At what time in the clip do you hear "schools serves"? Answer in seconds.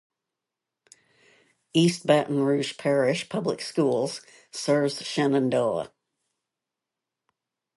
3.61-5.03